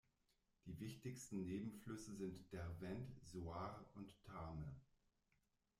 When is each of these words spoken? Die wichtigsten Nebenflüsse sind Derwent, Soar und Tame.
Die 0.65 0.79
wichtigsten 0.79 1.43
Nebenflüsse 1.43 2.15
sind 2.15 2.51
Derwent, 2.51 3.13
Soar 3.23 3.85
und 3.93 4.11
Tame. 4.23 4.73